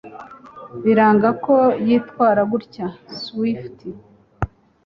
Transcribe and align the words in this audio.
Biranga 0.83 1.29
ko 1.43 1.55
yitwara 1.85 2.41
gutya. 2.51 2.85
(Swift) 3.21 3.77